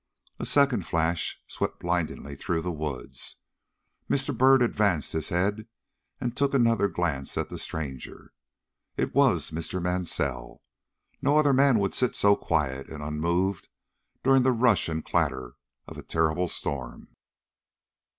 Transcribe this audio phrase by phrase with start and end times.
[0.39, 3.15] A second flash swept blinding through the wood.
[4.09, 4.35] Mr.
[4.35, 5.67] Byrd advanced his head
[6.19, 8.31] and took another glance at the stranger.
[8.97, 9.79] It was Mr.
[9.79, 10.63] Mansell.
[11.21, 13.69] No other man would sit so quiet and unmoved
[14.23, 15.53] during the rush and clatter
[15.87, 17.09] of a terrible storm.